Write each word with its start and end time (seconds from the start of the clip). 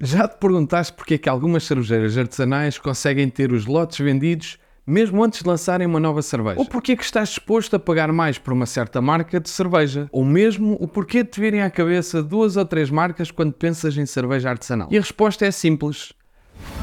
Já 0.00 0.28
te 0.28 0.38
perguntaste 0.38 0.92
porque 0.92 1.14
é 1.14 1.18
que 1.18 1.28
algumas 1.28 1.64
cervejeiras 1.64 2.16
artesanais 2.16 2.78
conseguem 2.78 3.28
ter 3.28 3.52
os 3.52 3.66
lotes 3.66 3.98
vendidos 3.98 4.56
mesmo 4.86 5.24
antes 5.24 5.42
de 5.42 5.48
lançarem 5.48 5.88
uma 5.88 5.98
nova 5.98 6.22
cerveja? 6.22 6.56
Ou 6.56 6.64
porque 6.64 6.92
é 6.92 6.96
que 6.96 7.02
estás 7.02 7.30
disposto 7.30 7.74
a 7.74 7.80
pagar 7.80 8.12
mais 8.12 8.38
por 8.38 8.52
uma 8.52 8.64
certa 8.64 9.02
marca 9.02 9.40
de 9.40 9.50
cerveja? 9.50 10.08
Ou 10.12 10.24
mesmo 10.24 10.76
o 10.78 10.86
porquê 10.86 11.24
de 11.24 11.30
te 11.30 11.40
virem 11.40 11.62
à 11.62 11.68
cabeça 11.68 12.22
duas 12.22 12.56
ou 12.56 12.64
três 12.64 12.90
marcas 12.90 13.32
quando 13.32 13.52
pensas 13.52 13.98
em 13.98 14.06
cerveja 14.06 14.50
artesanal? 14.50 14.86
E 14.88 14.96
a 14.96 15.00
resposta 15.00 15.44
é 15.44 15.50
simples. 15.50 16.12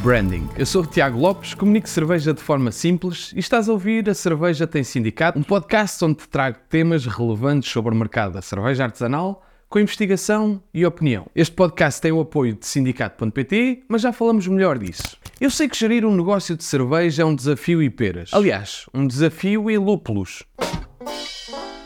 Branding. 0.04 0.50
Eu 0.58 0.66
sou 0.66 0.84
o 0.84 0.86
Tiago 0.86 1.18
Lopes, 1.18 1.54
comunico 1.54 1.88
cerveja 1.88 2.34
de 2.34 2.42
forma 2.42 2.70
simples 2.70 3.32
e 3.34 3.40
estás 3.40 3.70
a 3.70 3.72
ouvir 3.72 4.10
a 4.10 4.14
Cerveja 4.14 4.68
Tem 4.68 4.84
Sindicato, 4.84 5.40
um 5.40 5.44
podcast 5.44 6.04
onde 6.04 6.16
te 6.16 6.28
trago 6.28 6.58
temas 6.70 7.06
relevantes 7.06 7.72
sobre 7.72 7.94
o 7.94 7.98
mercado 7.98 8.34
da 8.34 8.42
cerveja 8.42 8.84
artesanal 8.84 9.42
com 9.76 9.80
investigação 9.82 10.64
e 10.74 10.86
opinião. 10.86 11.28
Este 11.36 11.54
podcast 11.54 12.00
tem 12.00 12.10
o 12.10 12.22
apoio 12.22 12.56
de 12.56 12.66
sindicato.pt, 12.66 13.84
mas 13.90 14.04
já 14.04 14.14
falamos 14.14 14.48
melhor 14.48 14.80
disso. 14.80 15.18
Eu 15.42 15.50
sei 15.50 15.68
que 15.68 15.78
gerir 15.78 16.06
um 16.06 16.16
negócio 16.16 16.56
de 16.56 16.64
cerveja 16.64 17.24
é 17.24 17.26
um 17.26 17.36
desafio 17.36 17.84
e 17.84 17.90
peras. 17.90 18.34
Aliás, 18.34 18.86
um 18.94 19.06
desafio 19.06 19.70
e 19.70 19.78
lúpulos. 19.78 20.44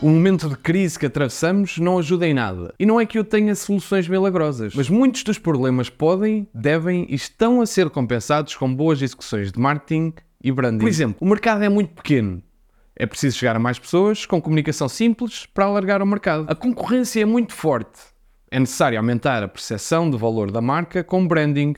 O 0.03 0.07
momento 0.07 0.47
de 0.49 0.55
crise 0.55 0.99
que 0.99 1.07
atravessamos 1.07 1.79
não 1.79 1.97
ajuda 1.97 2.27
em 2.27 2.33
nada. 2.35 2.75
E 2.77 2.85
não 2.85 3.01
é 3.01 3.07
que 3.07 3.17
eu 3.17 3.23
tenha 3.23 3.55
soluções 3.55 4.07
milagrosas, 4.07 4.75
mas 4.75 4.87
muitos 4.87 5.23
dos 5.23 5.39
problemas 5.39 5.89
podem, 5.89 6.47
devem 6.53 7.07
e 7.09 7.15
estão 7.15 7.59
a 7.59 7.65
ser 7.65 7.89
compensados 7.89 8.55
com 8.55 8.71
boas 8.71 9.01
execuções 9.01 9.51
de 9.51 9.59
marketing 9.59 10.13
e 10.43 10.51
branding. 10.51 10.77
Por 10.77 10.87
exemplo, 10.87 11.17
o 11.19 11.25
mercado 11.25 11.63
é 11.63 11.69
muito 11.69 11.95
pequeno 11.95 12.43
é 12.99 13.05
preciso 13.05 13.37
chegar 13.37 13.55
a 13.55 13.59
mais 13.59 13.79
pessoas 13.79 14.25
com 14.25 14.41
comunicação 14.41 14.89
simples 14.89 15.45
para 15.45 15.63
alargar 15.63 16.01
o 16.01 16.05
mercado. 16.05 16.45
A 16.49 16.53
concorrência 16.53 17.21
é 17.21 17.25
muito 17.25 17.53
forte. 17.53 17.97
É 18.51 18.59
necessário 18.59 18.97
aumentar 18.97 19.41
a 19.41 19.47
percepção 19.47 20.11
de 20.11 20.17
valor 20.17 20.51
da 20.51 20.59
marca 20.59 21.01
com 21.01 21.25
branding 21.25 21.75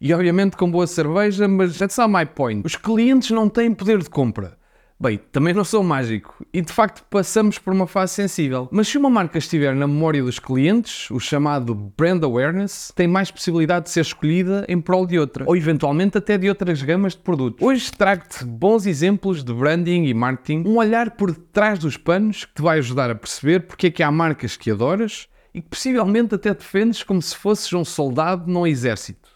e, 0.00 0.14
obviamente, 0.14 0.56
com 0.56 0.70
boa 0.70 0.86
cerveja, 0.86 1.48
mas 1.48 1.76
that's 1.76 1.96
not 1.98 2.12
my 2.12 2.24
point. 2.24 2.62
Os 2.64 2.76
clientes 2.76 3.32
não 3.32 3.48
têm 3.48 3.74
poder 3.74 3.98
de 3.98 4.08
compra. 4.08 4.56
Bem, 5.02 5.18
também 5.32 5.54
não 5.54 5.64
sou 5.64 5.82
mágico 5.82 6.44
e 6.52 6.60
de 6.60 6.70
facto 6.70 7.02
passamos 7.08 7.58
por 7.58 7.72
uma 7.72 7.86
fase 7.86 8.12
sensível. 8.12 8.68
Mas 8.70 8.86
se 8.86 8.98
uma 8.98 9.08
marca 9.08 9.38
estiver 9.38 9.74
na 9.74 9.86
memória 9.86 10.22
dos 10.22 10.38
clientes, 10.38 11.10
o 11.10 11.18
chamado 11.18 11.74
brand 11.74 12.22
awareness, 12.22 12.92
tem 12.94 13.08
mais 13.08 13.30
possibilidade 13.30 13.86
de 13.86 13.92
ser 13.92 14.02
escolhida 14.02 14.62
em 14.68 14.78
prol 14.78 15.06
de 15.06 15.18
outra, 15.18 15.46
ou 15.46 15.56
eventualmente 15.56 16.18
até 16.18 16.36
de 16.36 16.50
outras 16.50 16.82
gamas 16.82 17.14
de 17.14 17.20
produtos. 17.20 17.66
Hoje 17.66 17.90
trago-te 17.90 18.44
bons 18.44 18.84
exemplos 18.84 19.42
de 19.42 19.54
branding 19.54 20.04
e 20.04 20.12
marketing, 20.12 20.64
um 20.66 20.76
olhar 20.76 21.12
por 21.12 21.32
detrás 21.32 21.78
dos 21.78 21.96
panos 21.96 22.44
que 22.44 22.56
te 22.56 22.60
vai 22.60 22.76
ajudar 22.76 23.08
a 23.08 23.14
perceber 23.14 23.60
porque 23.60 23.86
é 23.86 23.90
que 23.90 24.02
há 24.02 24.10
marcas 24.10 24.54
que 24.54 24.70
adoras 24.70 25.28
e 25.54 25.62
que 25.62 25.68
possivelmente 25.70 26.34
até 26.34 26.52
defendes 26.52 27.02
como 27.02 27.22
se 27.22 27.34
fosses 27.34 27.72
um 27.72 27.86
soldado 27.86 28.52
num 28.52 28.66
exército. 28.66 29.30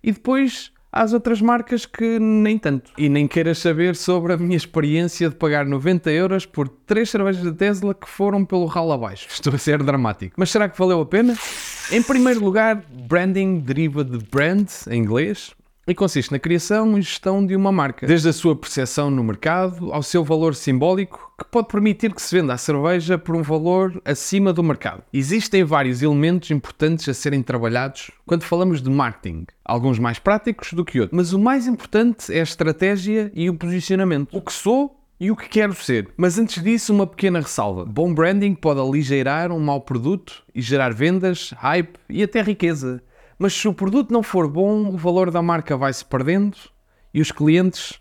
E 0.00 0.12
depois 0.12 0.70
às 0.92 1.12
outras 1.12 1.40
marcas 1.40 1.86
que 1.86 2.18
nem 2.18 2.58
tanto. 2.58 2.90
E 2.96 3.08
nem 3.08 3.26
queiras 3.26 3.58
saber 3.58 3.94
sobre 3.94 4.32
a 4.32 4.36
minha 4.36 4.56
experiência 4.56 5.28
de 5.28 5.34
pagar 5.36 5.66
90 5.66 6.10
euros 6.10 6.46
por 6.46 6.68
três 6.68 7.10
cervejas 7.10 7.42
da 7.42 7.52
Tesla 7.52 7.94
que 7.94 8.08
foram 8.08 8.44
pelo 8.44 8.66
ralo 8.66 8.92
abaixo. 8.92 9.28
Estou 9.30 9.54
a 9.54 9.58
ser 9.58 9.82
dramático. 9.82 10.34
Mas 10.36 10.50
será 10.50 10.68
que 10.68 10.78
valeu 10.78 11.00
a 11.00 11.06
pena? 11.06 11.36
Em 11.90 12.02
primeiro 12.02 12.40
lugar, 12.40 12.82
branding 13.08 13.60
deriva 13.60 14.04
de 14.04 14.18
brand, 14.18 14.68
em 14.90 14.98
inglês, 15.00 15.54
e 15.88 15.94
consiste 15.94 16.30
na 16.30 16.38
criação 16.38 16.98
e 16.98 17.02
gestão 17.02 17.44
de 17.44 17.56
uma 17.56 17.72
marca, 17.72 18.06
desde 18.06 18.28
a 18.28 18.32
sua 18.32 18.54
percepção 18.54 19.10
no 19.10 19.24
mercado 19.24 19.90
ao 19.90 20.02
seu 20.02 20.22
valor 20.22 20.54
simbólico, 20.54 21.32
que 21.38 21.46
pode 21.46 21.68
permitir 21.68 22.12
que 22.12 22.20
se 22.20 22.36
venda 22.36 22.52
a 22.52 22.58
cerveja 22.58 23.16
por 23.16 23.34
um 23.34 23.42
valor 23.42 24.00
acima 24.04 24.52
do 24.52 24.62
mercado. 24.62 25.02
Existem 25.12 25.64
vários 25.64 26.02
elementos 26.02 26.50
importantes 26.50 27.08
a 27.08 27.14
serem 27.14 27.42
trabalhados 27.42 28.10
quando 28.26 28.42
falamos 28.42 28.82
de 28.82 28.90
marketing, 28.90 29.46
alguns 29.64 29.98
mais 29.98 30.18
práticos 30.18 30.74
do 30.74 30.84
que 30.84 31.00
outros, 31.00 31.16
mas 31.16 31.32
o 31.32 31.38
mais 31.38 31.66
importante 31.66 32.32
é 32.34 32.40
a 32.40 32.42
estratégia 32.42 33.32
e 33.34 33.48
o 33.48 33.54
posicionamento. 33.54 34.36
O 34.36 34.42
que 34.42 34.52
sou 34.52 34.94
e 35.20 35.30
o 35.30 35.36
que 35.36 35.48
quero 35.48 35.74
ser. 35.74 36.08
Mas 36.16 36.38
antes 36.38 36.62
disso, 36.62 36.92
uma 36.92 37.06
pequena 37.06 37.40
ressalva. 37.40 37.84
Bom 37.84 38.14
branding 38.14 38.54
pode 38.54 38.78
aligeirar 38.78 39.50
um 39.50 39.58
mau 39.58 39.80
produto 39.80 40.44
e 40.54 40.60
gerar 40.60 40.92
vendas, 40.92 41.52
hype 41.56 41.98
e 42.08 42.22
até 42.22 42.42
riqueza. 42.42 43.02
Mas 43.38 43.54
se 43.54 43.68
o 43.68 43.72
produto 43.72 44.12
não 44.12 44.22
for 44.22 44.48
bom, 44.48 44.88
o 44.88 44.96
valor 44.96 45.30
da 45.30 45.40
marca 45.40 45.76
vai 45.76 45.92
se 45.92 46.04
perdendo 46.04 46.56
e 47.14 47.20
os 47.20 47.30
clientes 47.30 48.00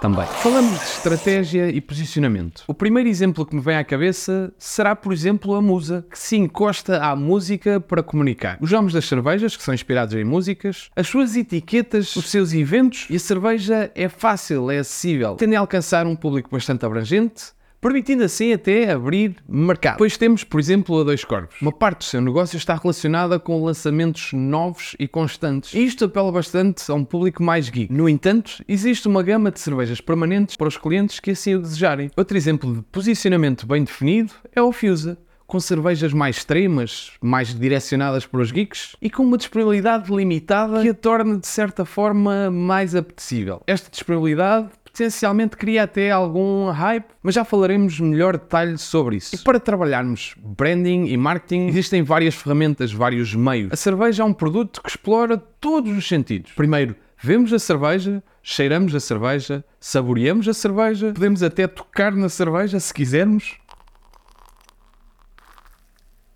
também. 0.00 0.26
Falamos 0.26 0.78
de 0.78 0.86
estratégia 0.86 1.68
e 1.68 1.80
posicionamento. 1.80 2.62
O 2.66 2.72
primeiro 2.72 3.08
exemplo 3.08 3.44
que 3.44 3.54
me 3.54 3.60
vem 3.60 3.76
à 3.76 3.84
cabeça 3.84 4.52
será, 4.56 4.94
por 4.94 5.12
exemplo, 5.12 5.54
a 5.54 5.60
Musa, 5.60 6.06
que 6.10 6.18
se 6.18 6.36
encosta 6.36 7.02
à 7.04 7.14
música 7.14 7.80
para 7.80 8.02
comunicar. 8.02 8.58
Os 8.60 8.70
nomes 8.70 8.92
das 8.92 9.06
cervejas, 9.06 9.56
que 9.56 9.62
são 9.62 9.74
inspirados 9.74 10.14
em 10.14 10.24
músicas, 10.24 10.88
as 10.96 11.08
suas 11.08 11.36
etiquetas, 11.36 12.14
os 12.16 12.30
seus 12.30 12.52
eventos 12.52 13.06
e 13.10 13.16
a 13.16 13.20
cerveja 13.20 13.90
é 13.94 14.08
fácil, 14.08 14.70
é 14.70 14.78
acessível, 14.78 15.34
tende 15.34 15.56
a 15.56 15.60
alcançar 15.60 16.06
um 16.06 16.16
público 16.16 16.48
bastante 16.50 16.86
abrangente 16.86 17.57
permitindo 17.80 18.24
assim 18.24 18.52
até 18.52 18.90
abrir 18.90 19.36
mercado. 19.48 19.94
Depois 19.94 20.16
temos, 20.16 20.44
por 20.44 20.60
exemplo, 20.60 21.00
a 21.00 21.04
Dois 21.04 21.24
Corpos. 21.24 21.60
Uma 21.60 21.72
parte 21.72 21.98
do 21.98 22.04
seu 22.04 22.20
negócio 22.20 22.56
está 22.56 22.74
relacionada 22.74 23.38
com 23.38 23.62
lançamentos 23.62 24.32
novos 24.32 24.96
e 24.98 25.06
constantes. 25.06 25.74
Isto 25.74 26.06
apela 26.06 26.32
bastante 26.32 26.90
a 26.90 26.94
um 26.94 27.04
público 27.04 27.42
mais 27.42 27.68
geek. 27.68 27.92
No 27.92 28.08
entanto, 28.08 28.62
existe 28.68 29.06
uma 29.08 29.22
gama 29.22 29.50
de 29.50 29.60
cervejas 29.60 30.00
permanentes 30.00 30.56
para 30.56 30.68
os 30.68 30.76
clientes 30.76 31.20
que 31.20 31.30
assim 31.30 31.54
o 31.54 31.60
desejarem. 31.60 32.10
Outro 32.16 32.36
exemplo 32.36 32.74
de 32.74 32.82
posicionamento 32.82 33.66
bem 33.66 33.84
definido 33.84 34.32
é 34.54 34.62
o 34.62 34.72
Fusa 34.72 35.18
com 35.48 35.58
cervejas 35.58 36.12
mais 36.12 36.36
extremas, 36.36 37.12
mais 37.22 37.54
direcionadas 37.54 38.26
para 38.26 38.40
os 38.40 38.52
geeks 38.52 38.94
e 39.00 39.08
com 39.08 39.22
uma 39.22 39.38
disponibilidade 39.38 40.14
limitada 40.14 40.82
que 40.82 40.90
a 40.90 40.94
torna 40.94 41.38
de 41.38 41.46
certa 41.46 41.86
forma 41.86 42.50
mais 42.50 42.94
apetecível. 42.94 43.62
Esta 43.66 43.90
disponibilidade 43.90 44.68
potencialmente 44.98 45.56
cria 45.56 45.84
até 45.84 46.10
algum 46.10 46.70
hype, 46.70 47.06
mas 47.22 47.32
já 47.32 47.44
falaremos 47.44 48.00
melhor 48.00 48.36
detalhe 48.36 48.76
sobre 48.76 49.16
isso. 49.16 49.36
E 49.36 49.38
para 49.38 49.60
trabalharmos 49.60 50.34
branding 50.36 51.06
e 51.06 51.16
marketing, 51.16 51.68
existem 51.68 52.02
várias 52.02 52.34
ferramentas, 52.34 52.92
vários 52.92 53.32
meios. 53.32 53.72
A 53.72 53.76
cerveja 53.76 54.24
é 54.24 54.26
um 54.26 54.32
produto 54.32 54.82
que 54.82 54.90
explora 54.90 55.36
todos 55.36 55.96
os 55.96 56.08
sentidos. 56.08 56.50
Primeiro, 56.50 56.96
vemos 57.22 57.52
a 57.52 57.60
cerveja, 57.60 58.20
cheiramos 58.42 58.92
a 58.92 58.98
cerveja, 58.98 59.64
saboreamos 59.78 60.48
a 60.48 60.52
cerveja, 60.52 61.12
podemos 61.14 61.44
até 61.44 61.68
tocar 61.68 62.10
na 62.10 62.28
cerveja 62.28 62.80
se 62.80 62.92
quisermos. 62.92 63.56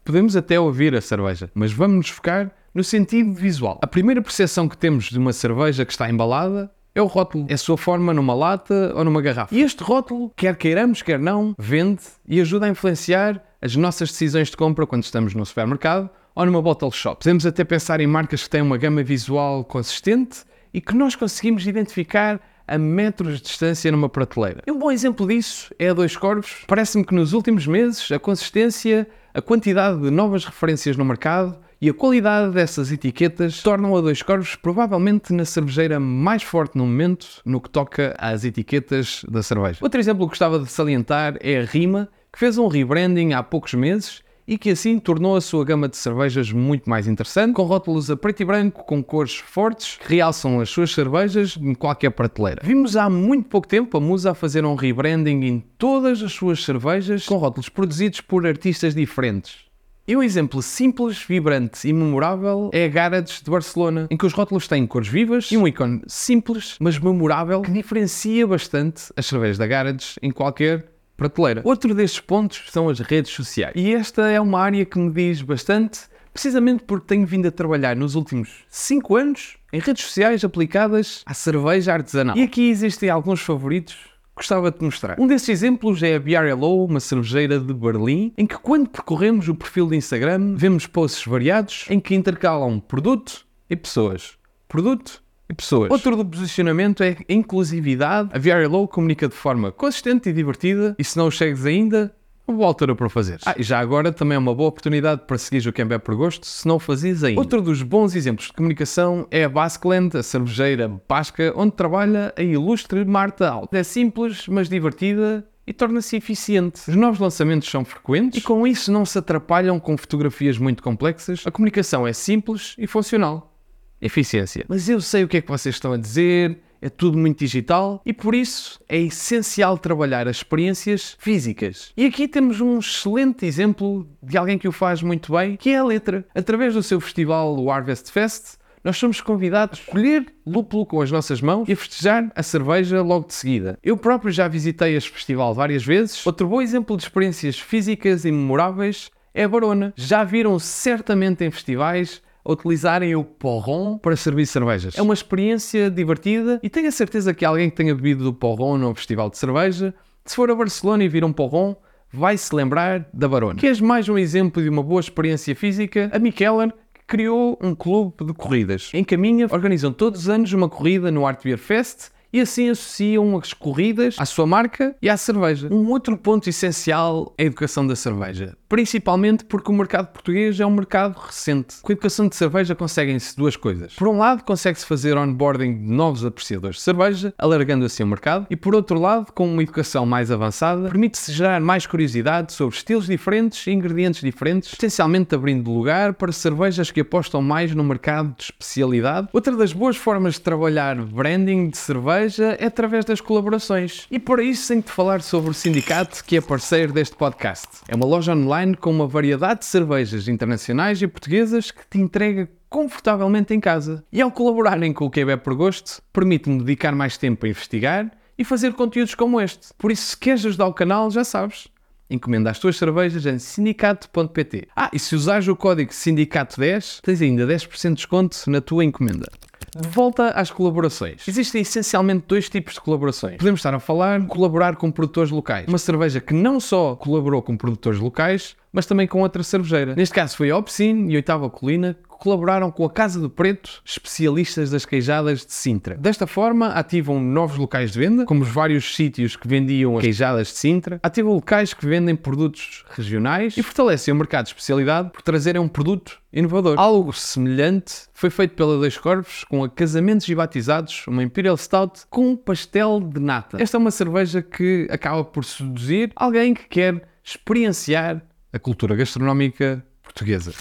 Podemos 0.05 0.37
até 0.37 0.61
ouvir 0.61 0.95
a 0.95 1.01
cerveja, 1.01 1.51
mas 1.53 1.73
vamos 1.73 1.97
nos 1.97 2.09
focar 2.11 2.53
no 2.73 2.85
sentido 2.85 3.33
visual. 3.33 3.81
A 3.83 3.89
primeira 3.89 4.23
percepção 4.23 4.69
que 4.69 4.77
temos 4.77 5.07
de 5.07 5.19
uma 5.19 5.33
cerveja 5.33 5.85
que 5.85 5.91
está 5.91 6.09
embalada 6.09 6.71
é 6.95 7.01
o 7.01 7.07
rótulo. 7.07 7.47
É 7.49 7.55
a 7.55 7.59
sua 7.59 7.77
forma 7.77 8.13
numa 8.13 8.35
lata 8.35 8.93
ou 8.95 9.05
numa 9.05 9.23
garrafa. 9.23 9.55
E 9.55 9.61
este 9.61 9.83
rótulo, 9.83 10.31
quer 10.37 10.57
queiramos, 10.57 11.03
quer 11.03 11.19
não, 11.19 11.55
vende 11.59 12.03
e 12.29 12.41
ajuda 12.41 12.67
a 12.67 12.69
influenciar 12.69 13.43
as 13.61 13.77
nossas 13.77 14.11
decisões 14.11 14.51
de 14.51 14.57
compra 14.57 14.87
quando 14.87 15.05
estamos 15.05 15.35
no 15.35 15.45
supermercado 15.47 16.11
ou 16.35 16.47
numa 16.47 16.61
bottle 16.61 16.91
shop. 16.91 17.23
Podemos 17.23 17.47
até 17.47 17.65
pensar 17.65 18.01
em 18.01 18.07
marcas 18.07 18.43
que 18.45 18.51
têm 18.51 18.63
uma 18.63 18.77
gama 18.77 19.03
visual 19.03 19.65
consistente 19.65 20.45
e 20.73 20.81
que 20.81 20.95
nós 20.95 21.15
conseguimos 21.15 21.67
identificar 21.67 22.41
a 22.67 22.79
metros 22.79 23.39
de 23.39 23.43
distância 23.43 23.91
numa 23.91 24.09
prateleira. 24.09 24.63
E 24.67 24.71
um 24.71 24.79
bom 24.79 24.91
exemplo 24.91 25.27
disso 25.27 25.75
é 25.79 25.91
a 25.91 25.95
Dois 25.95 26.17
Corvos. 26.17 26.65
Parece-me 26.67 27.05
que 27.05 27.15
nos 27.15 27.33
últimos 27.33 27.67
meses 27.67 28.11
a 28.11 28.19
consistência, 28.19 29.07
a 29.35 29.43
quantidade 29.43 30.01
de 30.01 30.11
novas 30.11 30.45
referências 30.45 30.97
no 30.97 31.05
mercado 31.05 31.59
e 31.83 31.91
a 31.91 31.93
qualidade 31.93 32.53
dessas 32.53 32.93
etiquetas 32.93 33.61
tornam 33.61 33.97
a 33.97 34.01
Dois 34.01 34.23
Corvos 34.23 34.55
provavelmente 34.55 35.33
na 35.33 35.45
cervejeira 35.45 35.99
mais 35.99 36.45
forte 36.45 36.79
no 36.79 36.87
momento 36.87 37.27
no 37.45 37.61
que 37.61 37.69
toca 37.69 38.15
às 38.21 38.45
etiquetas 38.45 39.25
da 39.29 39.43
cerveja. 39.43 39.81
Outro 39.83 39.99
exemplo 39.99 40.25
que 40.27 40.31
gostava 40.31 40.61
de 40.61 40.71
salientar 40.71 41.37
é 41.41 41.59
a 41.59 41.65
Rima, 41.65 42.09
que 42.33 42.39
fez 42.39 42.57
um 42.57 42.69
rebranding 42.69 43.33
há 43.33 43.43
poucos 43.43 43.75
meses 43.75 44.23
e 44.47 44.57
que 44.57 44.71
assim 44.71 44.97
tornou 45.01 45.35
a 45.35 45.41
sua 45.41 45.65
gama 45.65 45.89
de 45.89 45.97
cervejas 45.97 46.53
muito 46.53 46.89
mais 46.89 47.09
interessante, 47.09 47.55
com 47.55 47.65
rótulos 47.65 48.09
a 48.13 48.17
preto 48.17 48.43
e 48.43 48.45
branco 48.45 48.85
com 48.85 49.03
cores 49.03 49.35
fortes 49.35 49.97
que 49.97 50.15
realçam 50.15 50.61
as 50.61 50.71
suas 50.71 50.93
cervejas 50.93 51.59
em 51.61 51.75
qualquer 51.75 52.11
prateleira. 52.11 52.63
Vimos 52.63 52.97
há 52.97 53.11
muito 53.11 53.49
pouco 53.49 53.67
tempo 53.67 53.97
a 53.97 54.01
Musa 54.01 54.31
a 54.31 54.35
fazer 54.35 54.65
um 54.65 54.77
rebranding 54.77 55.47
em 55.47 55.59
todas 55.77 56.23
as 56.23 56.33
suas 56.33 56.63
cervejas 56.63 57.27
com 57.27 57.39
rótulos 57.39 57.69
produzidos 57.69 58.21
por 58.21 58.47
artistas 58.47 58.95
diferentes. 58.95 59.72
E 60.07 60.17
um 60.17 60.23
exemplo 60.23 60.61
simples, 60.61 61.23
vibrante 61.23 61.87
e 61.87 61.93
memorável 61.93 62.71
é 62.73 62.87
a 62.87 62.89
Garage 62.89 63.41
de 63.41 63.49
Barcelona, 63.49 64.09
em 64.11 64.17
que 64.17 64.27
os 64.27 64.33
rótulos 64.33 64.67
têm 64.67 64.85
cores 64.85 65.07
vivas 65.07 65.49
e 65.53 65.57
um 65.57 65.65
ícone 65.65 66.03
simples, 66.09 66.77
mas 66.81 66.99
memorável, 66.99 67.63
que 67.63 67.71
diferencia 67.71 68.45
bastante 68.45 69.13
as 69.17 69.27
cervejas 69.27 69.59
da 69.59 69.67
Garage 69.67 70.17
em 70.21 70.33
qualquer 70.33 70.87
prateleira. 71.17 71.63
Outro 71.65 71.95
destes 71.95 72.19
pontos 72.19 72.65
são 72.71 72.89
as 72.89 72.99
redes 72.99 73.31
sociais. 73.31 73.75
E 73.77 73.95
esta 73.95 74.29
é 74.29 74.41
uma 74.41 74.61
área 74.61 74.85
que 74.85 74.99
me 74.99 75.09
diz 75.09 75.41
bastante, 75.41 76.01
precisamente 76.33 76.83
porque 76.83 77.07
tenho 77.07 77.25
vindo 77.25 77.47
a 77.47 77.53
trabalhar 77.53 77.95
nos 77.95 78.17
últimos 78.17 78.65
5 78.69 79.15
anos 79.15 79.57
em 79.73 79.79
redes 79.79 80.05
sociais 80.05 80.43
aplicadas 80.43 81.23
à 81.25 81.33
cerveja 81.33 81.93
artesanal. 81.93 82.37
E 82.37 82.43
aqui 82.43 82.69
existem 82.69 83.09
alguns 83.09 83.41
favoritos 83.41 83.97
gostava 84.35 84.71
de 84.71 84.83
mostrar. 84.85 85.19
Um 85.19 85.27
desses 85.27 85.49
exemplos 85.49 86.03
é 86.03 86.17
a 86.17 86.21
BRLO, 86.21 86.85
uma 86.85 87.01
cervejeira 87.01 87.59
de 87.59 87.73
Berlim, 87.73 88.33
em 88.37 88.47
que 88.47 88.57
quando 88.57 88.89
percorremos 88.89 89.49
o 89.49 89.55
perfil 89.55 89.89
de 89.89 89.97
Instagram, 89.97 90.55
vemos 90.57 90.87
posts 90.87 91.25
variados 91.27 91.87
em 91.89 92.01
que 92.01 92.15
intercalam 92.15 92.81
produto 92.81 93.47
e 93.69 93.77
pessoas. 93.77 94.39
Produto 94.69 95.23
e 95.49 95.55
pessoas. 95.55 95.91
Outro 95.91 96.17
do 96.17 96.25
posicionamento 96.25 97.03
é 97.03 97.17
a 97.29 97.33
inclusividade. 97.33 98.31
A 98.33 98.39
Very 98.39 98.67
Low 98.67 98.89
comunica 98.89 99.29
de 99.29 99.35
forma 99.35 99.71
consistente 99.71 100.29
e 100.29 100.33
divertida 100.33 100.97
e 100.99 101.05
se 101.05 101.17
não 101.17 101.27
o 101.27 101.31
chegues 101.31 101.67
ainda, 101.67 102.15
uma 102.47 102.57
boa 102.57 102.69
altura 102.69 102.95
para 102.95 103.07
o 103.07 103.11
fazer. 103.11 103.39
Ah, 103.47 103.55
e 103.57 103.63
já 103.63 103.79
agora 103.79 104.13
também 104.13 104.37
é 104.37 104.39
uma 104.39 104.55
boa 104.55 104.69
oportunidade 104.69 105.23
para 105.27 105.39
seguir 105.39 105.67
o 105.69 105.73
Quem 105.73 105.87
por 105.87 106.15
Gosto, 106.15 106.47
se 106.47 106.67
não 106.67 106.77
o 106.77 106.79
fazes 106.79 107.23
ainda. 107.23 107.41
Outro 107.41 107.63
dos 107.63 107.83
bons 107.83 108.15
exemplos 108.15 108.49
de 108.49 108.53
comunicação 108.53 109.27
é 109.31 109.45
a 109.45 109.49
Basqueland, 109.49 110.17
a 110.17 110.23
cervejeira 110.23 110.89
basca, 111.09 111.53
onde 111.57 111.73
trabalha 111.73 112.33
a 112.37 112.43
ilustre 112.43 113.05
Marta 113.05 113.49
Alto. 113.49 113.75
É 113.75 113.83
simples, 113.83 114.49
mas 114.49 114.69
divertida 114.69 115.47
e 115.67 115.73
torna-se 115.73 116.17
eficiente. 116.17 116.81
Os 116.89 116.97
novos 116.97 117.21
lançamentos 117.21 117.71
são 117.71 117.85
frequentes 117.85 118.41
e 118.41 118.43
com 118.43 118.67
isso 118.67 118.91
não 118.91 119.07
se 119.07 119.19
atrapalham 119.19 119.79
com 119.79 119.97
fotografias 119.97 120.59
muito 120.59 120.83
complexas. 120.83 121.45
A 121.47 121.51
comunicação 121.51 122.07
é 122.07 122.13
simples 122.13 122.75
e 122.77 122.87
funcional. 122.87 123.55
Eficiência. 124.01 124.65
Mas 124.69 124.89
eu 124.89 125.01
sei 125.01 125.23
o 125.23 125.29
que 125.29 125.37
é 125.37 125.41
que 125.41 125.49
vocês 125.49 125.77
estão 125.77 125.93
a 125.93 125.97
dizer, 125.97 126.59
é 126.83 126.89
tudo 126.89 127.17
muito 127.17 127.39
digital 127.39 128.03
e 128.05 128.13
por 128.13 128.35
isso 128.35 128.81
é 128.89 128.99
essencial 128.99 129.79
trabalhar 129.79 130.27
as 130.27 130.39
experiências 130.39 131.17
físicas. 131.19 131.93
E 131.97 132.05
aqui 132.05 132.27
temos 132.27 132.61
um 132.61 132.81
excelente 132.81 133.47
exemplo 133.47 134.07
de 134.21 134.37
alguém 134.37 134.59
que 134.59 134.69
o 134.69 134.73
faz 134.73 135.01
muito 135.01 135.33
bem, 135.33 135.57
que 135.57 135.71
é 135.71 135.79
a 135.79 135.85
letra. 135.85 136.27
Através 136.35 136.75
do 136.75 136.83
seu 136.83 137.01
festival, 137.01 137.57
o 137.57 137.71
Harvest 137.71 138.11
Fest, 138.11 138.57
nós 138.85 138.97
somos 138.97 139.21
convidados 139.21 139.79
a 139.79 139.83
escolher 139.83 140.27
lúpulo 140.45 140.85
com 140.85 141.01
as 141.01 141.11
nossas 141.11 141.41
mãos 141.41 141.69
e 141.69 141.73
a 141.73 141.77
festejar 141.77 142.33
a 142.35 142.43
cerveja 142.43 143.01
logo 143.01 143.29
de 143.29 143.35
seguida. 143.35 143.79
Eu 143.81 143.97
próprio 143.97 144.33
já 144.33 144.49
visitei 144.49 144.97
este 144.97 145.11
festival 145.11 145.55
várias 145.55 145.85
vezes. 145.85 146.27
Outro 146.27 146.49
bom 146.49 146.61
exemplo 146.61 146.97
de 146.97 147.05
experiências 147.05 147.61
físicas 147.61 148.25
e 148.25 148.33
memoráveis 148.33 149.09
é 149.33 149.45
a 149.45 149.49
Barona. 149.49 149.95
Já 149.97 150.25
viram 150.25 150.59
certamente 150.59 151.45
em 151.45 151.51
festivais 151.51 152.21
utilizarem 152.45 153.15
o 153.15 153.25
porron 153.25 153.99
para 153.99 154.17
servir 154.17 154.47
cervejas. 154.47 154.97
É 154.97 155.03
uma 155.03 155.15
experiência 155.15 155.91
divertida 155.91 156.61
e 156.63 156.69
tenho 156.69 156.89
a 156.89 156.93
certeza 156.93 157.33
que 157.33 157.45
alguém 157.45 157.71
que 157.71 157.77
tenha 157.77 157.95
bebido 157.95 158.25
do 158.25 158.33
porron 158.33 158.77
num 158.79 158.95
festival 158.95 159.31
de 159.31 159.39
cerveja, 159.39 159.95
se 160.25 160.37
for 160.37 160.51
a 160.51 160.55
Barcelona 160.55 161.05
e 161.05 161.09
vir 161.09 161.25
um 161.25 161.33
porron, 161.33 161.77
vai 162.13 162.37
se 162.37 162.55
lembrar 162.55 163.09
da 163.13 163.29
Barona. 163.29 163.59
Queres 163.59 163.81
mais 163.81 164.09
um 164.09 164.19
exemplo 164.19 164.63
de 164.63 164.69
uma 164.69 164.83
boa 164.83 165.01
experiência 165.01 165.55
física? 165.55 166.11
A 166.13 166.19
Mikeller 166.19 166.73
criou 167.07 167.59
um 167.61 167.75
clube 167.75 168.25
de 168.25 168.33
corridas. 168.33 168.91
Em 168.95 169.05
Caminha 169.05 169.47
organizam 169.51 169.93
todos 169.93 170.23
os 170.23 170.29
anos 170.29 170.53
uma 170.53 170.69
corrida 170.69 171.11
no 171.11 171.27
Art 171.27 171.43
Beer 171.43 171.59
Fest 171.59 172.11
e 172.33 172.41
assim 172.41 172.71
associam 172.71 173.37
as 173.37 173.53
corridas 173.53 174.17
à 174.19 174.25
sua 174.25 174.47
marca 174.47 174.97
e 175.03 175.09
à 175.09 175.17
cerveja. 175.17 175.69
Um 175.71 175.91
outro 175.91 176.17
ponto 176.17 176.49
essencial 176.49 177.35
é 177.37 177.43
a 177.43 177.47
educação 177.47 177.87
da 177.87 177.95
cerveja, 177.95 178.57
principalmente 178.69 179.45
porque 179.45 179.71
o 179.71 179.75
mercado 179.75 180.09
português 180.09 180.59
é 180.59 180.65
um 180.65 180.71
mercado 180.71 181.19
recente. 181.19 181.77
Com 181.83 181.93
a 181.93 181.95
educação 181.95 182.27
de 182.27 182.35
cerveja 182.35 182.75
conseguem-se 182.75 183.37
duas 183.37 183.55
coisas. 183.55 183.95
Por 183.95 184.09
um 184.09 184.17
lado, 184.17 184.45
consegue-se 184.45 184.87
fazer 184.87 185.17
onboarding 185.17 185.75
de 185.75 185.93
novos 185.93 186.25
apreciadores 186.25 186.77
de 186.77 186.83
cerveja, 186.83 187.35
alargando 187.37 187.85
assim 187.85 188.03
o 188.03 188.07
mercado, 188.07 188.47
e 188.49 188.57
por 188.57 188.75
outro 188.75 188.99
lado, 188.99 189.33
com 189.33 189.47
uma 189.47 189.63
educação 189.63 190.07
mais 190.07 190.31
avançada, 190.31 190.89
permite-se 190.89 191.33
gerar 191.33 191.61
mais 191.61 191.87
curiosidade 191.87 192.53
sobre 192.53 192.77
estilos 192.77 193.07
diferentes 193.07 193.67
e 193.67 193.73
ingredientes 193.73 194.23
diferentes, 194.23 194.71
potencialmente 194.71 195.35
abrindo 195.35 195.71
lugar 195.71 196.15
para 196.15 196.33
cervejas 196.33 196.91
que 196.91 197.01
apostam 197.01 197.43
mais 197.43 197.75
no 197.75 197.85
mercado 197.85 198.35
de 198.37 198.45
especialidade. 198.45 199.29
Outra 199.33 199.55
das 199.55 199.73
boas 199.73 199.97
formas 199.97 200.35
de 200.35 200.41
trabalhar 200.41 200.97
branding 200.97 201.69
de 201.69 201.77
cerveja 201.77 202.22
é 202.39 202.65
através 202.65 203.05
das 203.05 203.21
colaborações. 203.21 204.07
E 204.11 204.19
por 204.19 204.41
isso 204.41 204.69
tenho 204.69 204.83
de 204.83 204.91
falar 204.91 205.23
sobre 205.23 205.51
o 205.51 205.55
sindicato 205.55 206.25
que 206.25 206.37
é 206.37 206.41
parceiro 206.41 206.93
deste 206.93 207.17
podcast. 207.17 207.69
É 207.89 207.95
uma 207.95 208.07
loja 208.07 208.33
online 208.35 208.77
com 208.77 208.91
uma 208.91 209.07
variedade 209.07 209.61
de 209.61 209.67
cervejas 209.67 210.29
internacionais 210.29 211.01
e 211.03 211.09
portuguesas 211.09 211.71
que 211.71 211.87
te 211.89 211.99
entrega 211.99 212.49
confortavelmente 212.69 213.53
em 213.53 213.61
casa. 213.61 214.05
E 214.13 214.21
ao 214.21 214.31
colaborarem 214.31 214.93
com 214.93 215.05
o 215.05 215.11
QB 215.11 215.39
por 215.45 215.55
gosto, 215.55 216.03
permite-me 216.13 216.59
dedicar 216.59 216.95
mais 216.95 217.19
tempo 217.19 217.45
a 217.45 217.49
investigar 217.49 218.11
e 218.39 218.45
fazer 218.45 218.73
conteúdos 218.73 219.15
como 219.15 219.41
este. 219.41 219.69
Por 219.77 219.93
isso, 219.93 220.07
se 220.07 220.17
queres 220.17 220.47
ajudar 220.47 220.67
o 220.67 220.75
canal, 220.75 221.11
já 221.11 221.23
sabes. 221.23 221.69
Encomenda 222.09 222.51
as 222.51 222.59
tuas 222.59 222.77
cervejas 222.77 223.25
em 223.25 223.39
sindicato.pt. 223.39 224.69
Ah, 224.77 224.91
e 224.93 224.99
se 224.99 225.15
usares 225.15 225.49
o 225.49 225.57
código 225.57 225.93
SINDICATO10, 225.93 227.01
tens 227.03 227.23
ainda 227.23 227.47
10% 227.47 227.89
de 227.89 227.95
desconto 227.95 228.39
na 228.49 228.61
tua 228.61 228.85
encomenda. 228.85 229.29
De 229.75 229.89
volta 229.89 230.29
às 230.31 230.51
colaborações. 230.51 231.27
Existem 231.27 231.63
essencialmente 231.63 232.25
dois 232.29 232.49
tipos 232.49 232.75
de 232.75 232.81
colaborações. 232.81 233.39
Podemos 233.39 233.59
estar 233.59 233.75
a 233.75 233.81
falar 233.81 234.21
de 234.21 234.27
colaborar 234.27 234.77
com 234.77 234.91
produtores 234.91 235.31
locais. 235.31 235.67
Uma 235.67 235.79
cerveja 235.79 236.21
que 236.21 236.35
não 236.35 236.61
só 236.61 236.95
colaborou 236.95 237.41
com 237.41 237.57
produtores 237.57 237.99
locais, 237.99 238.55
mas 238.71 238.85
também 238.85 239.07
com 239.07 239.23
outra 239.23 239.43
cervejeira. 239.43 239.95
Neste 239.95 240.15
caso 240.15 240.37
foi 240.37 240.51
a 240.51 240.57
Opsin 240.57 241.09
e 241.09 241.13
a 241.13 241.17
Oitava 241.17 241.49
Colina, 241.49 241.97
colaboraram 242.23 242.71
com 242.71 242.85
a 242.85 242.91
Casa 242.91 243.19
do 243.19 243.29
Preto, 243.29 243.83
especialistas 243.85 244.71
das 244.71 244.87
queijadas 244.87 245.45
de 245.45 245.53
Sintra. 245.53 245.97
Desta 245.97 246.25
forma, 246.25 246.69
ativam 246.69 247.21
novos 247.21 247.57
locais 247.57 247.91
de 247.91 247.99
venda, 247.99 248.25
como 248.25 248.43
os 248.43 248.49
vários 248.49 248.95
sítios 248.95 249.35
que 249.35 249.49
vendiam 249.49 249.97
as 249.97 250.05
queijadas 250.05 250.47
de 250.47 250.55
Sintra, 250.55 251.01
ativam 251.03 251.33
locais 251.33 251.75
que 251.75 251.85
vendem 251.85 252.15
produtos 252.15 252.85
regionais 252.91 253.57
e 253.57 253.63
fortalecem 253.63 254.15
o 254.15 254.17
mercado 254.17 254.45
de 254.45 254.51
especialidade 254.51 255.11
por 255.11 255.21
trazerem 255.21 255.61
um 255.61 255.67
produto 255.67 256.23
inovador. 256.33 256.79
Algo 256.79 257.13
semelhante 257.13 257.93
foi 258.15 258.31
feito 258.31 258.55
pela 258.55 258.79
Dois 258.79 258.97
Corvos 258.97 259.43
com 259.51 259.65
a 259.65 259.69
Casamentos 259.69 260.29
e 260.29 260.35
Batizados, 260.37 261.05
uma 261.09 261.25
Imperial 261.25 261.57
Stout 261.57 262.03
com 262.09 262.37
pastel 262.37 263.01
de 263.01 263.19
nata. 263.19 263.61
Esta 263.61 263.77
é 263.77 263.81
uma 263.81 263.91
cerveja 263.91 264.41
que 264.41 264.87
acaba 264.93 265.25
por 265.25 265.45
seduzir 265.45 266.13
alguém 266.15 266.55
que 266.55 266.69
quer 266.69 267.03
experienciar 267.25 268.23
a 268.53 268.61
cultura 268.61 268.95
gastronómica 268.95 269.85
portuguesa. 270.05 270.53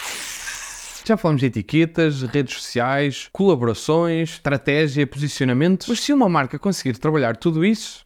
Já 1.12 1.18
falamos 1.18 1.42
de 1.42 1.48
etiquetas, 1.48 2.22
redes 2.22 2.54
sociais, 2.54 3.28
colaborações, 3.34 4.30
estratégia, 4.36 5.06
posicionamento, 5.06 5.88
mas 5.90 6.00
se 6.00 6.14
uma 6.14 6.30
marca 6.30 6.58
conseguir 6.58 6.98
trabalhar 6.98 7.36
tudo 7.36 7.66
isso, 7.66 8.06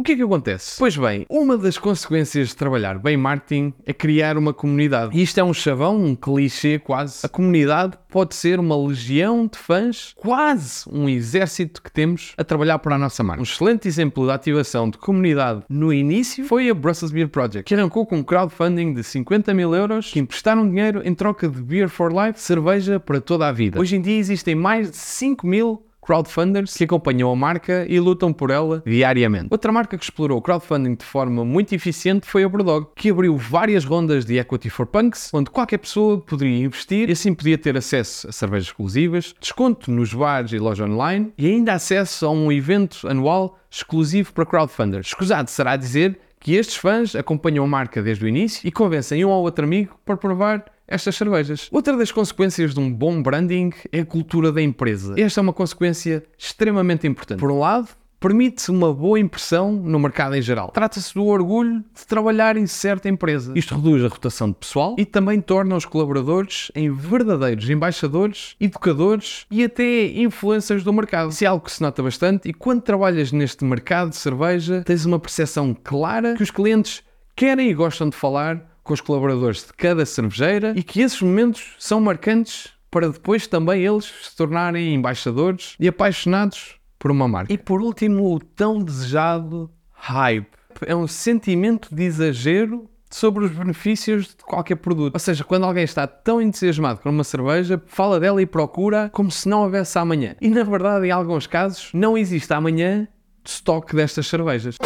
o 0.00 0.02
que 0.02 0.12
é 0.12 0.16
que 0.16 0.22
acontece? 0.22 0.76
Pois 0.78 0.96
bem, 0.96 1.26
uma 1.28 1.58
das 1.58 1.76
consequências 1.76 2.48
de 2.48 2.56
trabalhar 2.56 2.98
bem 2.98 3.18
marketing 3.18 3.74
é 3.84 3.92
criar 3.92 4.38
uma 4.38 4.54
comunidade. 4.54 5.14
E 5.14 5.22
isto 5.22 5.38
é 5.38 5.44
um 5.44 5.52
chavão, 5.52 6.02
um 6.02 6.16
clichê 6.16 6.78
quase. 6.78 7.20
A 7.22 7.28
comunidade 7.28 7.98
pode 8.08 8.34
ser 8.34 8.58
uma 8.58 8.74
legião 8.74 9.46
de 9.46 9.58
fãs, 9.58 10.14
quase 10.16 10.84
um 10.90 11.06
exército 11.06 11.82
que 11.82 11.92
temos 11.92 12.32
a 12.38 12.42
trabalhar 12.42 12.78
para 12.78 12.94
a 12.94 12.98
nossa 12.98 13.22
marca. 13.22 13.42
Um 13.42 13.44
excelente 13.44 13.86
exemplo 13.86 14.24
de 14.24 14.32
ativação 14.32 14.88
de 14.88 14.96
comunidade 14.96 15.64
no 15.68 15.92
início 15.92 16.46
foi 16.46 16.70
a 16.70 16.74
Brussels 16.74 17.12
Beer 17.12 17.28
Project, 17.28 17.64
que 17.64 17.74
arrancou 17.74 18.06
com 18.06 18.16
um 18.16 18.22
crowdfunding 18.22 18.94
de 18.94 19.04
50 19.04 19.52
mil 19.52 19.74
euros 19.74 20.10
que 20.10 20.18
emprestaram 20.18 20.66
dinheiro 20.66 21.02
em 21.04 21.14
troca 21.14 21.46
de 21.46 21.60
Beer 21.60 21.90
for 21.90 22.10
Life, 22.10 22.40
cerveja 22.40 22.98
para 22.98 23.20
toda 23.20 23.46
a 23.46 23.52
vida. 23.52 23.78
Hoje 23.78 23.96
em 23.96 24.00
dia 24.00 24.16
existem 24.16 24.54
mais 24.54 24.90
de 24.90 24.96
5 24.96 25.46
mil 25.46 25.89
crowdfunders 26.10 26.76
que 26.76 26.82
acompanham 26.82 27.30
a 27.30 27.36
marca 27.36 27.86
e 27.88 28.00
lutam 28.00 28.32
por 28.32 28.50
ela 28.50 28.82
diariamente. 28.84 29.46
Outra 29.48 29.70
marca 29.70 29.96
que 29.96 30.02
explorou 30.02 30.38
o 30.38 30.42
crowdfunding 30.42 30.96
de 30.96 31.04
forma 31.04 31.44
muito 31.44 31.72
eficiente 31.72 32.26
foi 32.26 32.42
a 32.42 32.48
Brewdog, 32.48 32.88
que 32.96 33.10
abriu 33.10 33.36
várias 33.36 33.84
rondas 33.84 34.24
de 34.24 34.36
Equity 34.36 34.68
for 34.68 34.86
Punks, 34.86 35.30
onde 35.32 35.50
qualquer 35.50 35.78
pessoa 35.78 36.20
poderia 36.20 36.64
investir 36.64 37.08
e 37.08 37.12
assim 37.12 37.32
podia 37.32 37.56
ter 37.56 37.76
acesso 37.76 38.28
a 38.28 38.32
cervejas 38.32 38.66
exclusivas, 38.66 39.36
desconto 39.40 39.88
nos 39.92 40.12
bares 40.12 40.50
e 40.50 40.58
loja 40.58 40.84
online 40.84 41.32
e 41.38 41.46
ainda 41.46 41.74
acesso 41.74 42.26
a 42.26 42.30
um 42.30 42.50
evento 42.50 43.06
anual 43.06 43.56
exclusivo 43.70 44.32
para 44.32 44.44
crowdfunders. 44.44 45.06
Escusado 45.06 45.48
será 45.48 45.76
dizer 45.76 46.18
que 46.40 46.54
estes 46.56 46.74
fãs 46.74 47.14
acompanham 47.14 47.64
a 47.64 47.68
marca 47.68 48.02
desde 48.02 48.24
o 48.24 48.28
início 48.28 48.66
e 48.66 48.72
convencem 48.72 49.24
um 49.24 49.28
ou 49.28 49.44
outro 49.44 49.64
amigo 49.64 49.94
para 50.04 50.16
provar 50.16 50.64
estas 50.90 51.14
cervejas. 51.14 51.68
Outra 51.70 51.96
das 51.96 52.10
consequências 52.10 52.74
de 52.74 52.80
um 52.80 52.92
bom 52.92 53.22
branding 53.22 53.70
é 53.92 54.00
a 54.00 54.04
cultura 54.04 54.50
da 54.50 54.60
empresa. 54.60 55.14
Esta 55.16 55.40
é 55.40 55.42
uma 55.42 55.52
consequência 55.52 56.24
extremamente 56.36 57.06
importante. 57.06 57.38
Por 57.38 57.50
um 57.50 57.60
lado, 57.60 57.88
permite 58.20 58.70
uma 58.70 58.92
boa 58.92 59.18
impressão 59.18 59.72
no 59.72 59.98
mercado 59.98 60.34
em 60.34 60.42
geral. 60.42 60.70
Trata-se 60.72 61.14
do 61.14 61.24
orgulho 61.24 61.82
de 61.94 62.06
trabalhar 62.06 62.56
em 62.56 62.66
certa 62.66 63.08
empresa. 63.08 63.54
Isto 63.56 63.76
reduz 63.76 64.04
a 64.04 64.08
rotação 64.08 64.50
de 64.50 64.56
pessoal 64.56 64.94
e 64.98 65.06
também 65.06 65.40
torna 65.40 65.74
os 65.74 65.86
colaboradores 65.86 66.70
em 66.74 66.92
verdadeiros 66.92 67.70
embaixadores, 67.70 68.56
educadores 68.60 69.46
e 69.50 69.64
até 69.64 70.08
influências 70.08 70.84
do 70.84 70.92
mercado. 70.92 71.30
Isso 71.30 71.44
é 71.44 71.46
algo 71.46 71.64
que 71.64 71.72
se 71.72 71.80
nota 71.80 72.02
bastante 72.02 72.48
e 72.48 72.52
quando 72.52 72.82
trabalhas 72.82 73.32
neste 73.32 73.64
mercado 73.64 74.10
de 74.10 74.16
cerveja, 74.16 74.82
tens 74.84 75.06
uma 75.06 75.18
percepção 75.18 75.74
clara 75.82 76.34
que 76.34 76.42
os 76.42 76.50
clientes 76.50 77.02
querem 77.34 77.70
e 77.70 77.74
gostam 77.74 78.10
de 78.10 78.16
falar 78.16 78.69
com 78.90 78.94
os 78.94 79.00
colaboradores 79.00 79.64
de 79.64 79.72
cada 79.72 80.04
cervejeira 80.04 80.72
e 80.74 80.82
que 80.82 81.00
esses 81.00 81.22
momentos 81.22 81.76
são 81.78 82.00
marcantes 82.00 82.70
para 82.90 83.08
depois 83.08 83.46
também 83.46 83.86
eles 83.86 84.12
se 84.22 84.36
tornarem 84.36 84.92
embaixadores 84.92 85.76
e 85.78 85.86
apaixonados 85.86 86.74
por 86.98 87.12
uma 87.12 87.28
marca. 87.28 87.52
E 87.52 87.56
por 87.56 87.80
último, 87.80 88.34
o 88.34 88.40
tão 88.40 88.82
desejado 88.82 89.70
hype. 89.92 90.48
É 90.84 90.96
um 90.96 91.06
sentimento 91.06 91.94
de 91.94 92.02
exagero 92.02 92.90
sobre 93.08 93.44
os 93.44 93.52
benefícios 93.52 94.34
de 94.36 94.44
qualquer 94.44 94.74
produto. 94.74 95.14
Ou 95.14 95.20
seja, 95.20 95.44
quando 95.44 95.66
alguém 95.66 95.84
está 95.84 96.08
tão 96.08 96.42
entusiasmado 96.42 96.98
com 97.00 97.10
uma 97.10 97.22
cerveja, 97.22 97.80
fala 97.86 98.18
dela 98.18 98.42
e 98.42 98.46
procura 98.46 99.08
como 99.12 99.30
se 99.30 99.48
não 99.48 99.62
houvesse 99.62 99.96
amanhã. 100.00 100.34
E 100.40 100.48
na 100.48 100.64
verdade, 100.64 101.06
em 101.06 101.12
alguns 101.12 101.46
casos, 101.46 101.90
não 101.94 102.18
existe 102.18 102.52
amanhã 102.52 103.06
de 103.44 103.50
estoque 103.50 103.94
destas 103.94 104.26
cervejas. 104.26 104.76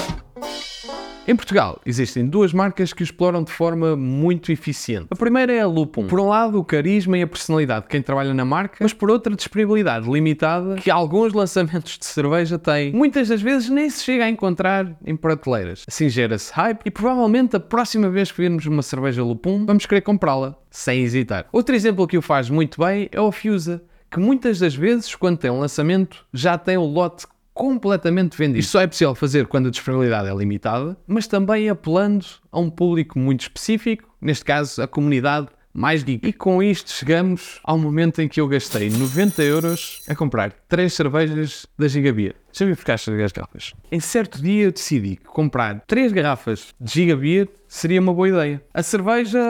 Em 1.26 1.34
Portugal, 1.34 1.80
existem 1.86 2.26
duas 2.26 2.52
marcas 2.52 2.92
que 2.92 3.02
exploram 3.02 3.42
de 3.42 3.50
forma 3.50 3.96
muito 3.96 4.52
eficiente. 4.52 5.06
A 5.10 5.16
primeira 5.16 5.54
é 5.54 5.60
a 5.60 5.66
Lupum. 5.66 6.06
Por 6.06 6.20
um 6.20 6.28
lado, 6.28 6.60
o 6.60 6.64
carisma 6.64 7.16
e 7.16 7.22
a 7.22 7.26
personalidade 7.26 7.84
de 7.84 7.88
quem 7.88 8.02
trabalha 8.02 8.34
na 8.34 8.44
marca, 8.44 8.76
mas 8.78 8.92
por 8.92 9.10
outra, 9.10 9.32
a 9.32 9.36
disponibilidade 9.36 10.06
limitada 10.06 10.74
que 10.74 10.90
alguns 10.90 11.32
lançamentos 11.32 11.96
de 11.98 12.04
cerveja 12.04 12.58
têm. 12.58 12.92
Muitas 12.92 13.28
das 13.28 13.40
vezes 13.40 13.70
nem 13.70 13.88
se 13.88 14.04
chega 14.04 14.26
a 14.26 14.28
encontrar 14.28 14.98
em 15.06 15.16
prateleiras. 15.16 15.86
Assim 15.88 16.10
gera-se 16.10 16.52
hype 16.52 16.82
e 16.84 16.90
provavelmente 16.90 17.56
a 17.56 17.60
próxima 17.60 18.10
vez 18.10 18.30
que 18.30 18.42
virmos 18.42 18.66
uma 18.66 18.82
cerveja 18.82 19.24
Lupum, 19.24 19.64
vamos 19.64 19.86
querer 19.86 20.02
comprá-la, 20.02 20.54
sem 20.70 21.04
hesitar. 21.04 21.46
Outro 21.50 21.74
exemplo 21.74 22.06
que 22.06 22.18
o 22.18 22.22
faz 22.22 22.50
muito 22.50 22.78
bem 22.78 23.08
é 23.10 23.20
o 23.20 23.32
Fusa 23.32 23.82
que 24.14 24.20
muitas 24.20 24.60
das 24.60 24.76
vezes, 24.76 25.12
quando 25.16 25.38
tem 25.38 25.50
um 25.50 25.58
lançamento, 25.58 26.24
já 26.32 26.56
tem 26.56 26.76
o 26.76 26.84
lote 26.84 27.26
completamente 27.54 28.36
vendido. 28.36 28.58
Isto 28.58 28.72
só 28.72 28.80
é 28.80 28.86
possível 28.86 29.14
fazer 29.14 29.46
quando 29.46 29.68
a 29.68 29.70
disponibilidade 29.70 30.28
é 30.28 30.34
limitada, 30.34 30.96
mas 31.06 31.26
também 31.26 31.70
apelando 31.70 32.26
a 32.50 32.58
um 32.58 32.68
público 32.68 33.18
muito 33.18 33.42
específico, 33.42 34.12
neste 34.20 34.44
caso 34.44 34.82
a 34.82 34.88
comunidade 34.88 35.48
mais 35.72 36.04
geek. 36.04 36.28
E 36.28 36.32
com 36.32 36.62
isto 36.62 36.92
chegamos 36.92 37.58
ao 37.64 37.76
momento 37.76 38.22
em 38.22 38.28
que 38.28 38.40
eu 38.40 38.46
gastei 38.46 38.90
90 38.90 39.42
euros 39.42 40.02
a 40.08 40.14
comprar 40.14 40.52
3 40.68 40.92
cervejas 40.92 41.66
da 41.76 41.88
Gigabeer. 41.88 42.36
Deixa 42.46 42.62
eu 42.62 42.68
ver 42.68 42.76
ficar 42.76 42.94
as 42.94 43.32
garrafas. 43.32 43.72
Em 43.90 43.98
certo 43.98 44.40
dia 44.40 44.66
eu 44.66 44.72
decidi 44.72 45.16
que 45.16 45.24
comprar 45.24 45.80
3 45.86 46.12
garrafas 46.12 46.72
de 46.80 46.92
Gigabeer 46.92 47.48
seria 47.66 48.00
uma 48.00 48.14
boa 48.14 48.28
ideia. 48.28 48.62
A 48.72 48.84
cerveja... 48.84 49.40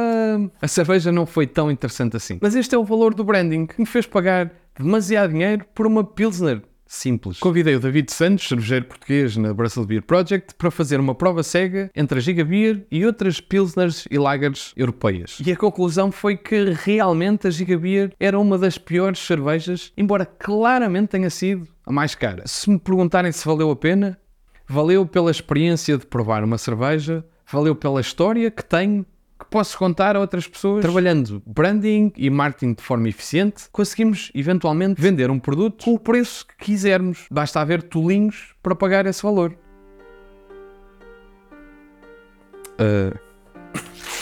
A 0.62 0.68
cerveja 0.68 1.12
não 1.12 1.26
foi 1.26 1.46
tão 1.46 1.70
interessante 1.70 2.16
assim. 2.16 2.38
Mas 2.40 2.54
este 2.54 2.74
é 2.74 2.78
o 2.78 2.84
valor 2.84 3.12
do 3.12 3.22
branding 3.22 3.66
que 3.66 3.78
me 3.78 3.86
fez 3.86 4.06
pagar 4.06 4.50
demasiado 4.78 5.30
dinheiro 5.30 5.66
por 5.74 5.86
uma 5.86 6.02
Pilsner 6.02 6.62
simples. 6.94 7.38
Convidei 7.38 7.76
o 7.76 7.80
David 7.80 8.10
Santos, 8.12 8.48
cervejeiro 8.48 8.86
português 8.86 9.36
na 9.36 9.52
Brussels 9.52 9.86
Beer 9.86 10.02
Project, 10.02 10.54
para 10.54 10.70
fazer 10.70 11.00
uma 11.00 11.14
prova 11.14 11.42
cega 11.42 11.90
entre 11.94 12.18
a 12.18 12.20
Giga 12.20 12.44
Beer 12.44 12.86
e 12.90 13.04
outras 13.04 13.40
Pilsners 13.40 14.06
e 14.10 14.18
Lagers 14.18 14.72
europeias. 14.76 15.38
E 15.44 15.52
a 15.52 15.56
conclusão 15.56 16.10
foi 16.10 16.36
que 16.36 16.72
realmente 16.72 17.46
a 17.46 17.50
Giga 17.50 17.78
Beer 17.78 18.12
era 18.18 18.38
uma 18.38 18.56
das 18.56 18.78
piores 18.78 19.18
cervejas, 19.18 19.92
embora 19.96 20.24
claramente 20.24 21.08
tenha 21.08 21.30
sido 21.30 21.68
a 21.86 21.92
mais 21.92 22.14
cara. 22.14 22.44
Se 22.46 22.70
me 22.70 22.78
perguntarem 22.78 23.32
se 23.32 23.44
valeu 23.44 23.70
a 23.70 23.76
pena, 23.76 24.18
valeu 24.66 25.06
pela 25.06 25.30
experiência 25.30 25.98
de 25.98 26.06
provar 26.06 26.42
uma 26.42 26.58
cerveja, 26.58 27.24
valeu 27.50 27.74
pela 27.74 28.00
história 28.00 28.50
que 28.50 28.64
tenho 28.64 29.04
que 29.44 29.50
posso 29.50 29.78
contar 29.78 30.16
a 30.16 30.20
outras 30.20 30.46
pessoas. 30.46 30.82
Trabalhando 30.82 31.42
branding 31.46 32.12
e 32.16 32.28
marketing 32.30 32.74
de 32.74 32.82
forma 32.82 33.08
eficiente, 33.08 33.64
conseguimos 33.70 34.30
eventualmente 34.34 35.00
vender 35.00 35.30
um 35.30 35.38
produto 35.38 35.84
com 35.84 35.94
o 35.94 35.98
preço 35.98 36.46
que 36.46 36.66
quisermos. 36.66 37.26
Basta 37.30 37.60
haver 37.60 37.82
tolinhos 37.82 38.54
para 38.62 38.74
pagar 38.74 39.06
esse 39.06 39.22
valor. 39.22 39.56
Uh, 42.74 43.16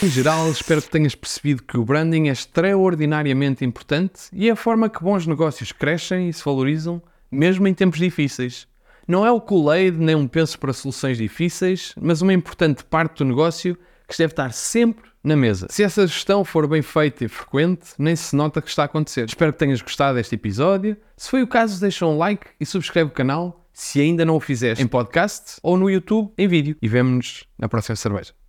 em 0.03 0.09
geral, 0.09 0.51
espero 0.51 0.83
que 0.83 0.91
tenhas 0.91 1.15
percebido 1.15 1.63
que 1.63 1.79
o 1.79 1.85
branding 1.85 2.29
é 2.29 2.33
extraordinariamente 2.33 3.65
importante 3.65 4.23
e 4.33 4.49
é 4.49 4.53
a 4.53 4.57
forma 4.57 4.91
que 4.91 5.03
bons 5.03 5.27
negócios 5.27 5.71
crescem 5.71 6.29
e 6.29 6.33
se 6.33 6.45
valorizam, 6.45 7.01
mesmo 7.31 7.67
em 7.69 7.73
tempos 7.73 8.01
difíceis. 8.01 8.67
Não 9.07 9.25
é 9.25 9.31
o 9.31 9.41
Kool-Aid 9.41 9.97
nem 9.99 10.15
um 10.15 10.29
penso 10.29 10.59
para 10.59 10.73
soluções 10.73 11.19
difíceis, 11.19 11.95
mas 12.01 12.21
uma 12.21 12.33
importante 12.33 12.85
parte 12.85 13.19
do 13.19 13.25
negócio 13.25 13.77
que 14.09 14.17
deve 14.17 14.33
estar 14.33 14.53
sempre 14.53 15.11
na 15.23 15.37
mesa. 15.37 15.67
Se 15.71 15.83
essa 15.83 16.07
gestão 16.07 16.45
for 16.45 16.67
bem 16.67 16.83
feita 16.83 17.25
e 17.25 17.29
frequente, 17.29 17.91
nem 17.99 18.17
se 18.17 18.35
nota 18.35 18.61
que 18.61 18.69
está 18.69 18.83
a 18.83 18.87
acontecer. 18.87 19.27
Espero 19.27 19.53
que 19.53 19.59
tenhas 19.59 19.81
gostado 19.81 20.17
deste 20.17 20.35
episódio. 20.35 20.97
Se 21.17 21.31
foi 21.31 21.43
o 21.43 21.47
caso, 21.47 21.81
deixa 21.81 22.07
um 22.07 22.19
like 22.19 22.47
e 22.59 22.67
subscreve 22.67 23.11
o 23.11 23.15
canal 23.15 23.67
se 23.73 24.01
ainda 24.01 24.25
não 24.25 24.37
o 24.37 24.41
fizeste 24.41 24.85
em 24.85 24.87
podcast 24.87 25.57
ou 25.63 25.77
no 25.77 25.89
YouTube 25.89 26.33
em 26.37 26.47
vídeo. 26.47 26.77
E 26.83 26.89
vemo-nos 26.89 27.45
na 27.59 27.69
próxima 27.69 27.97
cerveja. 27.97 28.42